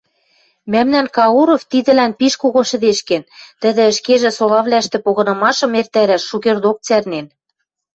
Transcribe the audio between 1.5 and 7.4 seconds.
тидӹлӓн пиш когон шӹдешкен, тӹдӹ ӹшкежӹ солавлӓштӹ погынымашым эртӓрӓш шукердок цӓрнен.